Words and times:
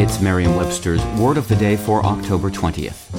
It's 0.00 0.18
Merriam 0.18 0.56
Webster's 0.56 1.04
Word 1.20 1.36
of 1.36 1.46
the 1.46 1.56
Day 1.56 1.76
for 1.76 2.02
October 2.06 2.48
20th. 2.48 3.14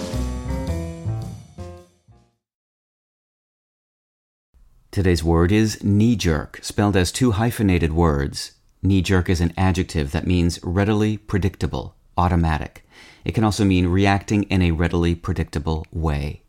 Today's 4.89 5.23
word 5.23 5.51
is 5.51 5.83
knee 5.83 6.15
jerk, 6.15 6.57
spelled 6.63 6.97
as 6.97 7.11
two 7.11 7.33
hyphenated 7.33 7.93
words. 7.93 8.53
Knee 8.81 9.03
jerk 9.03 9.29
is 9.29 9.41
an 9.41 9.53
adjective 9.55 10.11
that 10.11 10.25
means 10.25 10.59
readily 10.63 11.17
predictable, 11.17 11.93
automatic. 12.17 12.83
It 13.23 13.35
can 13.35 13.43
also 13.43 13.63
mean 13.63 13.85
reacting 13.85 14.41
in 14.45 14.63
a 14.63 14.71
readily 14.71 15.13
predictable 15.13 15.85
way. 15.91 16.41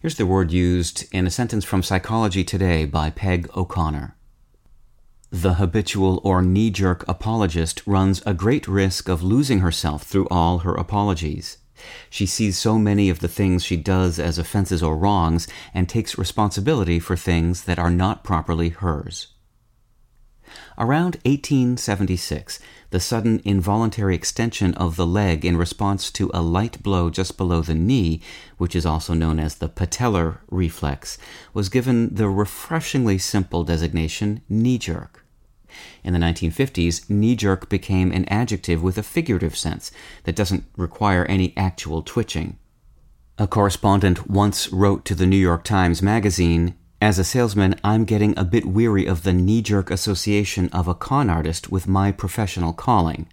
Here's 0.00 0.16
the 0.16 0.26
word 0.26 0.50
used 0.50 1.04
in 1.12 1.28
a 1.28 1.30
sentence 1.30 1.64
from 1.64 1.84
Psychology 1.84 2.42
Today 2.42 2.86
by 2.86 3.10
Peg 3.10 3.48
O'Connor. 3.56 4.16
The 5.32 5.54
habitual 5.54 6.20
or 6.24 6.42
knee 6.42 6.70
jerk 6.70 7.04
apologist 7.06 7.82
runs 7.86 8.20
a 8.26 8.34
great 8.34 8.66
risk 8.66 9.08
of 9.08 9.22
losing 9.22 9.60
herself 9.60 10.02
through 10.02 10.26
all 10.28 10.58
her 10.58 10.74
apologies. 10.74 11.58
She 12.10 12.26
sees 12.26 12.58
so 12.58 12.78
many 12.78 13.08
of 13.08 13.20
the 13.20 13.28
things 13.28 13.64
she 13.64 13.76
does 13.76 14.18
as 14.18 14.38
offenses 14.38 14.82
or 14.82 14.96
wrongs 14.96 15.46
and 15.72 15.88
takes 15.88 16.18
responsibility 16.18 16.98
for 16.98 17.16
things 17.16 17.64
that 17.64 17.78
are 17.78 17.90
not 17.90 18.24
properly 18.24 18.70
hers. 18.70 19.28
Around 20.78 21.16
1876, 21.24 22.58
the 22.90 23.00
sudden 23.00 23.40
involuntary 23.44 24.14
extension 24.14 24.74
of 24.74 24.96
the 24.96 25.06
leg 25.06 25.44
in 25.44 25.56
response 25.56 26.10
to 26.12 26.30
a 26.32 26.42
light 26.42 26.82
blow 26.82 27.10
just 27.10 27.36
below 27.36 27.60
the 27.60 27.74
knee, 27.74 28.20
which 28.58 28.74
is 28.74 28.86
also 28.86 29.14
known 29.14 29.38
as 29.38 29.56
the 29.56 29.68
patellar 29.68 30.38
reflex, 30.50 31.18
was 31.54 31.68
given 31.68 32.14
the 32.14 32.28
refreshingly 32.28 33.18
simple 33.18 33.64
designation 33.64 34.40
knee 34.48 34.78
jerk. 34.78 35.24
In 36.02 36.12
the 36.12 36.18
1950s, 36.18 37.08
knee 37.08 37.36
jerk 37.36 37.68
became 37.68 38.10
an 38.12 38.24
adjective 38.26 38.82
with 38.82 38.98
a 38.98 39.02
figurative 39.02 39.56
sense 39.56 39.92
that 40.24 40.36
doesn't 40.36 40.64
require 40.76 41.24
any 41.26 41.54
actual 41.56 42.02
twitching. 42.02 42.58
A 43.38 43.46
correspondent 43.46 44.28
once 44.28 44.70
wrote 44.72 45.04
to 45.06 45.14
the 45.14 45.26
New 45.26 45.36
York 45.36 45.64
Times 45.64 46.02
Magazine 46.02 46.74
As 47.02 47.18
a 47.18 47.24
salesman, 47.24 47.76
I'm 47.82 48.04
getting 48.04 48.38
a 48.38 48.44
bit 48.44 48.66
weary 48.66 49.06
of 49.06 49.22
the 49.22 49.32
knee 49.32 49.62
jerk 49.62 49.90
association 49.90 50.68
of 50.68 50.86
a 50.86 50.94
con 50.94 51.30
artist 51.30 51.72
with 51.72 51.88
my 51.88 52.12
professional 52.12 52.74
calling. 52.74 53.26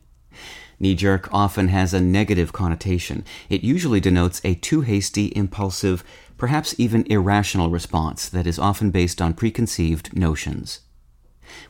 Knee 0.79 0.95
jerk 0.95 1.27
often 1.33 1.67
has 1.67 1.93
a 1.93 1.99
negative 1.99 2.53
connotation. 2.53 3.25
It 3.49 3.65
usually 3.65 3.99
denotes 3.99 4.39
a 4.45 4.55
too 4.55 4.81
hasty, 4.81 5.33
impulsive, 5.35 6.01
perhaps 6.37 6.75
even 6.77 7.05
irrational 7.11 7.69
response 7.69 8.29
that 8.29 8.47
is 8.47 8.57
often 8.57 8.89
based 8.89 9.21
on 9.21 9.33
preconceived 9.33 10.15
notions. 10.15 10.79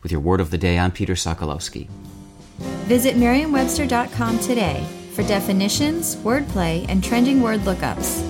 With 0.04 0.12
your 0.12 0.22
word 0.22 0.40
of 0.40 0.52
the 0.52 0.58
day, 0.60 0.78
I'm 0.78 0.92
Peter 0.92 1.14
Sokolowski. 1.16 1.88
Visit 2.86 3.18
merriam-webster.com 3.18 4.40
today 4.40 4.86
for 5.14 5.24
definitions, 5.24 6.16
wordplay, 6.18 6.86
and 6.90 7.04
trending 7.04 7.42
word 7.42 7.62
lookups. 7.62 8.27